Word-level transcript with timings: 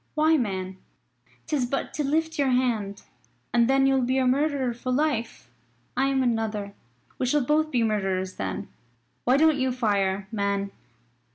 "Why, 0.15 0.35
man, 0.35 0.77
'tis 1.45 1.67
but 1.67 1.93
to 1.93 2.03
lift 2.03 2.39
your 2.39 2.49
hand. 2.49 3.03
And 3.53 3.67
then 3.69 3.85
you'll 3.85 4.01
be 4.01 4.17
a 4.17 4.25
murderer 4.25 4.73
for 4.73 4.91
life. 4.91 5.51
I 5.95 6.07
am 6.07 6.23
another 6.23 6.73
we 7.19 7.27
shall 7.27 7.45
both 7.45 7.69
be 7.69 7.83
murderers 7.83 8.37
then. 8.37 8.67
Why 9.25 9.37
don't 9.37 9.59
you 9.59 9.71
fire, 9.71 10.27
man." 10.31 10.71